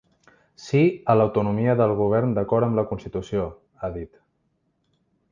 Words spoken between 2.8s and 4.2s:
constitució, ha dit.